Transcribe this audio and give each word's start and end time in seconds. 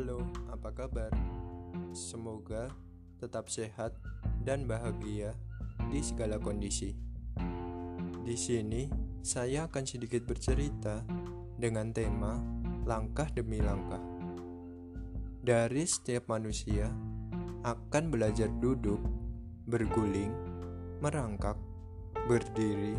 Halo, 0.00 0.24
apa 0.48 0.72
kabar? 0.72 1.12
Semoga 1.92 2.72
tetap 3.20 3.52
sehat 3.52 3.92
dan 4.40 4.64
bahagia 4.64 5.36
di 5.92 6.00
segala 6.00 6.40
kondisi. 6.40 6.96
Di 8.24 8.32
sini, 8.32 8.88
saya 9.20 9.68
akan 9.68 9.84
sedikit 9.84 10.24
bercerita 10.24 11.04
dengan 11.60 11.92
tema 11.92 12.40
langkah 12.88 13.28
demi 13.28 13.60
langkah. 13.60 14.00
Dari 15.44 15.84
setiap 15.84 16.32
manusia 16.32 16.88
akan 17.68 18.08
belajar 18.08 18.48
duduk, 18.56 19.04
berguling, 19.68 20.32
merangkak, 21.04 21.60
berdiri, 22.24 22.96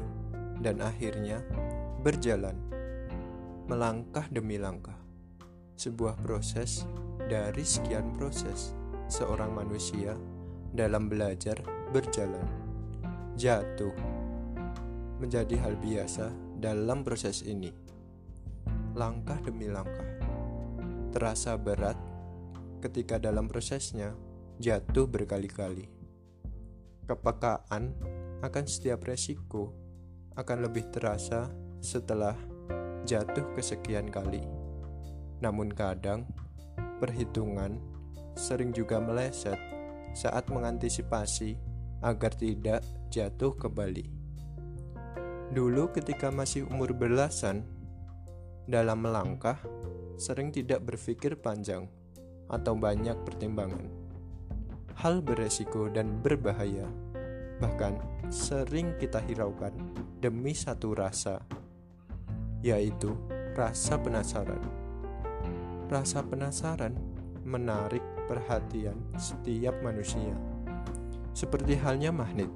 dan 0.62 0.86
akhirnya 0.86 1.42
berjalan, 2.06 2.62
melangkah 3.66 4.30
demi 4.30 4.62
langkah 4.62 5.01
sebuah 5.82 6.22
proses 6.22 6.86
dari 7.26 7.66
sekian 7.66 8.14
proses 8.14 8.78
seorang 9.10 9.50
manusia 9.50 10.14
dalam 10.70 11.10
belajar 11.10 11.58
berjalan. 11.90 12.46
Jatuh 13.34 13.98
menjadi 15.18 15.58
hal 15.58 15.74
biasa 15.82 16.30
dalam 16.62 17.02
proses 17.02 17.42
ini. 17.42 17.74
Langkah 18.94 19.42
demi 19.42 19.74
langkah 19.74 20.06
terasa 21.10 21.58
berat 21.58 21.98
ketika 22.86 23.18
dalam 23.18 23.50
prosesnya 23.50 24.14
jatuh 24.62 25.10
berkali-kali. 25.10 25.90
Kepekaan 27.10 27.98
akan 28.46 28.66
setiap 28.70 29.02
resiko 29.10 29.74
akan 30.38 30.70
lebih 30.70 30.94
terasa 30.94 31.50
setelah 31.82 32.38
jatuh 33.04 33.50
kesekian 33.58 34.14
kali. 34.14 34.61
Namun 35.42 35.74
kadang, 35.74 36.30
perhitungan 37.02 37.82
sering 38.38 38.72
juga 38.72 39.02
meleset 39.02 39.58
saat 40.14 40.48
mengantisipasi 40.48 41.58
agar 42.02 42.34
tidak 42.38 42.86
jatuh 43.10 43.54
kembali. 43.58 44.06
Dulu 45.52 45.92
ketika 45.92 46.32
masih 46.32 46.64
umur 46.72 46.96
belasan, 46.96 47.68
dalam 48.70 49.04
melangkah 49.04 49.60
sering 50.16 50.54
tidak 50.54 50.86
berpikir 50.86 51.36
panjang 51.36 51.92
atau 52.48 52.78
banyak 52.78 53.18
pertimbangan. 53.26 53.90
Hal 54.96 55.20
beresiko 55.20 55.90
dan 55.90 56.22
berbahaya 56.22 56.86
bahkan 57.62 58.02
sering 58.34 58.98
kita 58.98 59.22
hiraukan 59.22 59.70
demi 60.18 60.58
satu 60.58 60.98
rasa, 60.98 61.46
yaitu 62.66 63.14
rasa 63.54 64.02
penasaran. 64.02 64.81
Rasa 65.92 66.24
penasaran 66.24 66.96
menarik 67.44 68.00
perhatian 68.32 68.96
setiap 69.20 69.76
manusia, 69.84 70.32
seperti 71.36 71.76
halnya 71.76 72.16
magnet 72.16 72.48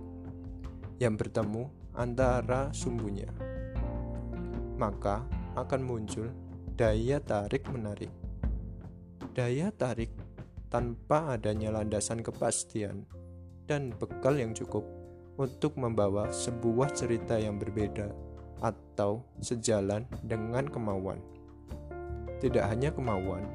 yang 1.04 1.20
bertemu 1.20 1.68
antara 2.00 2.72
sumbunya. 2.72 3.28
Maka 4.80 5.28
akan 5.60 5.82
muncul 5.84 6.32
daya 6.80 7.20
tarik-menarik. 7.20 8.08
Daya 9.36 9.68
tarik 9.76 10.16
tanpa 10.72 11.36
adanya 11.36 11.76
landasan 11.76 12.24
kepastian 12.24 13.04
dan 13.68 13.92
bekal 14.00 14.40
yang 14.40 14.56
cukup 14.56 14.88
untuk 15.36 15.76
membawa 15.76 16.32
sebuah 16.32 16.96
cerita 16.96 17.36
yang 17.36 17.60
berbeda 17.60 18.16
atau 18.64 19.28
sejalan 19.44 20.08
dengan 20.24 20.64
kemauan 20.72 21.20
tidak 22.40 22.68
hanya 22.68 22.92
kemauan, 22.92 23.48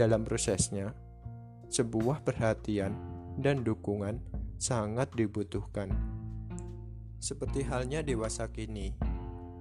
dalam 0.00 0.24
prosesnya, 0.24 0.96
sebuah 1.68 2.24
perhatian 2.24 2.96
dan 3.36 3.62
dukungan 3.62 4.20
sangat 4.56 5.12
dibutuhkan. 5.14 5.92
Seperti 7.20 7.64
halnya 7.68 8.00
dewasa 8.00 8.48
kini, 8.48 8.96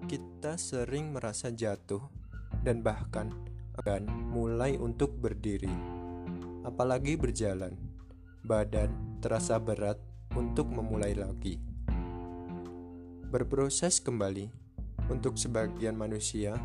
kita 0.08 0.56
sering 0.56 1.12
merasa 1.12 1.52
jatuh 1.52 2.02
dan 2.64 2.80
bahkan 2.80 3.32
akan 3.80 4.08
mulai 4.32 4.76
untuk 4.80 5.16
berdiri, 5.20 5.72
apalagi 6.64 7.20
berjalan. 7.20 7.76
Badan 8.40 9.20
terasa 9.20 9.60
berat 9.60 10.00
untuk 10.34 10.72
memulai 10.72 11.12
lagi. 11.12 11.60
Berproses 13.30 14.00
kembali 14.00 14.50
untuk 15.12 15.36
sebagian 15.36 15.94
manusia 15.94 16.56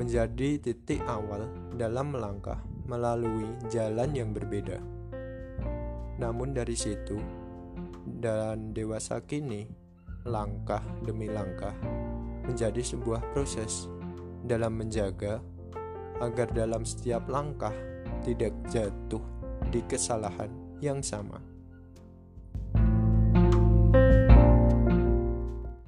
menjadi 0.00 0.56
titik 0.56 1.04
awal 1.04 1.44
dalam 1.76 2.16
melangkah 2.16 2.56
melalui 2.88 3.52
jalan 3.68 4.16
yang 4.16 4.32
berbeda. 4.32 4.80
Namun 6.16 6.56
dari 6.56 6.72
situ 6.72 7.20
dan 8.08 8.72
dewasa 8.72 9.20
kini, 9.28 9.68
langkah 10.24 10.80
demi 11.04 11.28
langkah 11.28 11.76
menjadi 12.48 12.80
sebuah 12.80 13.20
proses 13.36 13.92
dalam 14.40 14.80
menjaga 14.80 15.44
agar 16.24 16.48
dalam 16.56 16.88
setiap 16.88 17.28
langkah 17.28 17.72
tidak 18.24 18.56
jatuh 18.72 19.20
di 19.68 19.84
kesalahan 19.84 20.48
yang 20.80 21.04
sama. 21.04 21.59